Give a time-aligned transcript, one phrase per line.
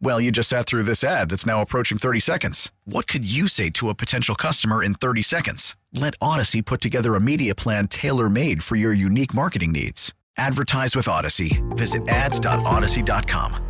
[0.00, 2.70] Well, you just sat through this ad that's now approaching 30 seconds.
[2.84, 5.76] What could you say to a potential customer in 30 seconds?
[5.92, 10.12] Let Audacy put together a media plan tailor made for your unique marketing needs.
[10.36, 11.62] Advertise with Audacy.
[11.76, 13.60] Visit ads.audacy.com.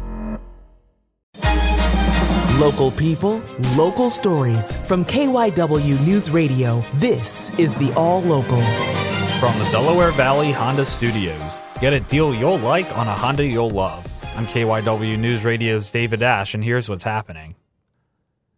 [2.60, 3.42] Local people,
[3.76, 4.76] local stories.
[4.86, 8.62] From KYW News Radio, this is the All Local.
[9.40, 13.70] From the Delaware Valley Honda Studios, get a deal you'll like on a Honda you'll
[13.70, 14.13] love.
[14.36, 17.54] I'm KYW News Radio's David Ash, and here's what's happening.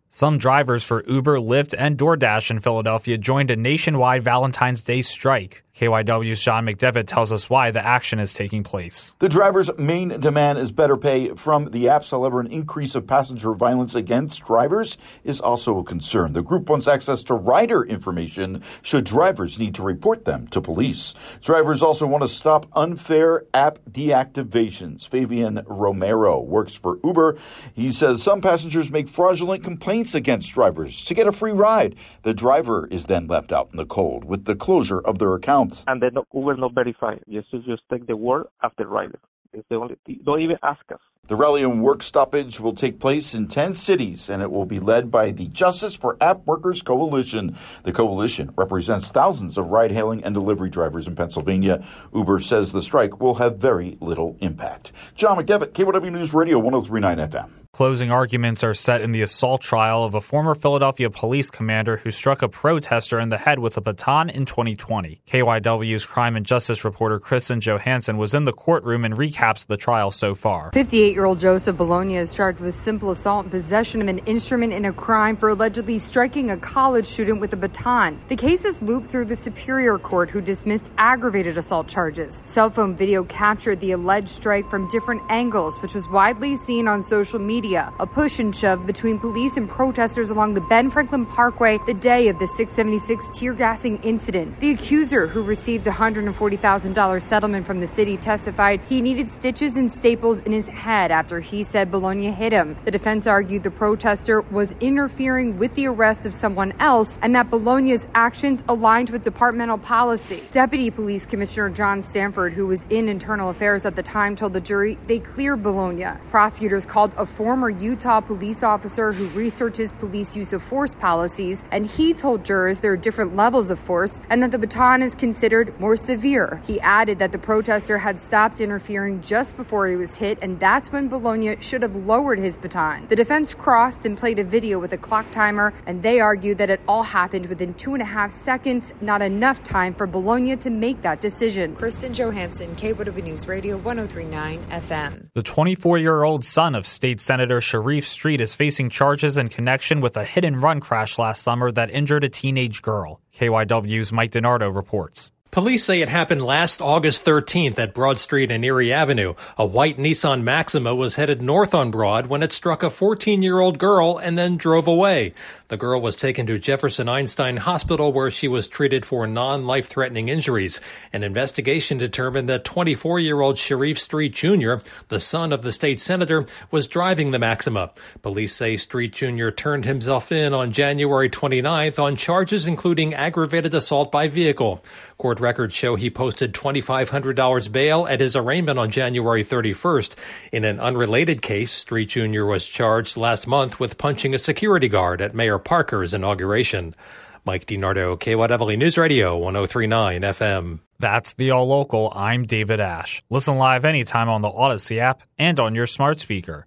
[0.08, 5.64] Some drivers for Uber, Lyft, and DoorDash in Philadelphia joined a nationwide Valentine's Day strike.
[5.76, 9.14] KYW's John McDevitt tells us why the action is taking place.
[9.18, 12.10] The drivers' main demand is better pay from the apps.
[12.10, 16.32] However, an increase of passenger violence against drivers is also a concern.
[16.32, 21.12] The group wants access to rider information should drivers need to report them to police.
[21.42, 25.06] Drivers also want to stop unfair app deactivations.
[25.06, 27.36] Fabian Romero works for Uber.
[27.74, 31.96] He says some passengers make fraudulent complaints against drivers to get a free ride.
[32.22, 35.65] The driver is then left out in the cold with the closure of their account.
[35.86, 37.16] And then Uber not verify.
[37.16, 38.46] To just take the word
[38.78, 39.18] the rider.
[39.52, 41.00] It's the only don't even ask us.
[41.28, 44.78] The rally and work stoppage will take place in 10 cities and it will be
[44.78, 47.56] led by the Justice for App Workers Coalition.
[47.82, 51.84] The coalition represents thousands of ride hailing and delivery drivers in Pennsylvania.
[52.14, 54.92] Uber says the strike will have very little impact.
[55.16, 57.50] John McDevitt, KYW News Radio 1039 FM.
[57.76, 62.10] Closing arguments are set in the assault trial of a former Philadelphia police commander who
[62.10, 65.20] struck a protester in the head with a baton in 2020.
[65.26, 70.10] KYW's crime and justice reporter Kristen Johansson was in the courtroom and recaps the trial
[70.10, 70.70] so far.
[70.72, 74.74] 58 year old Joseph Bologna is charged with simple assault and possession of an instrument
[74.74, 78.20] in a crime for allegedly striking a college student with a baton.
[78.28, 82.42] The case is looped through the Superior Court, who dismissed aggravated assault charges.
[82.44, 87.02] Cell phone video captured the alleged strike from different angles, which was widely seen on
[87.02, 91.78] social media a push and shove between police and protesters along the Ben Franklin Parkway
[91.86, 94.60] the day of the 676 tear gassing incident.
[94.60, 99.90] The accuser, who received a $140,000 settlement from the city, testified he needed stitches and
[99.90, 102.76] staples in his head after he said Bologna hit him.
[102.84, 107.50] The defense argued the protester was interfering with the arrest of someone else and that
[107.50, 110.42] Bologna's actions aligned with departmental policy.
[110.52, 114.60] Deputy Police Commissioner John Stanford, who was in internal affairs at the time, told the
[114.60, 116.06] jury they cleared Bologna.
[116.30, 121.64] Prosecutors called a former former Utah police officer who researches police use of force policies,
[121.70, 125.14] and he told jurors there are different levels of force and that the baton is
[125.14, 126.60] considered more severe.
[126.66, 130.90] He added that the protester had stopped interfering just before he was hit, and that's
[130.90, 133.06] when Bologna should have lowered his baton.
[133.08, 136.70] The defense crossed and played a video with a clock timer, and they argued that
[136.70, 140.70] it all happened within two and a half seconds, not enough time for Bologna to
[140.70, 141.74] make that decision.
[141.74, 145.30] Kristen Johansson, KYW News Radio 1039 FM.
[145.34, 149.48] The 24 year old son of State Senator Senator Sharif Street is facing charges in
[149.48, 153.20] connection with a hit and run crash last summer that injured a teenage girl.
[153.34, 155.32] KYW's Mike DiNardo reports.
[155.56, 159.32] Police say it happened last August 13th at Broad Street and Erie Avenue.
[159.56, 163.58] A white Nissan Maxima was headed north on Broad when it struck a 14 year
[163.58, 165.32] old girl and then drove away.
[165.68, 169.88] The girl was taken to Jefferson Einstein Hospital where she was treated for non life
[169.88, 170.80] threatening injuries.
[171.12, 174.74] An investigation determined that 24 year old Sharif Street Jr.,
[175.08, 177.92] the son of the state senator, was driving the Maxima.
[178.20, 179.48] Police say Street Jr.
[179.48, 184.84] turned himself in on January 29th on charges including aggravated assault by vehicle.
[185.18, 190.16] Court records show he posted $2,500 bail at his arraignment on January 31st.
[190.50, 192.44] In an unrelated case, Street Jr.
[192.44, 196.96] was charged last month with punching a security guard at Mayor Parker's inauguration.
[197.44, 200.80] Mike DiNardo, KYW News Radio, 1039 FM.
[200.98, 202.12] That's the All Local.
[202.12, 203.22] I'm David Ash.
[203.30, 206.66] Listen live anytime on the Audacy app and on your smart speaker.